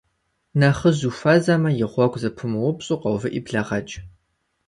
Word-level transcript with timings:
Нэхъыжь 0.59 1.03
ухуэзэмэ, 1.09 1.69
и 1.83 1.85
гъуэгу 1.91 2.19
зэпумыупщӏу, 2.21 2.99
къэувыӏи 3.01 3.41
блэгъэкӏ. 3.45 3.95